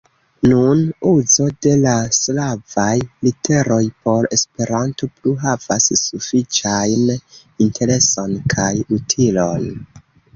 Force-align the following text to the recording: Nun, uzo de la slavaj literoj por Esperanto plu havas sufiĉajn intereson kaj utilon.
Nun, 0.51 0.79
uzo 1.07 1.43
de 1.65 1.73
la 1.81 1.91
slavaj 2.19 2.93
literoj 3.27 3.81
por 4.07 4.27
Esperanto 4.37 5.09
plu 5.17 5.33
havas 5.43 5.91
sufiĉajn 6.05 7.13
intereson 7.67 8.33
kaj 8.55 8.71
utilon. 8.99 9.69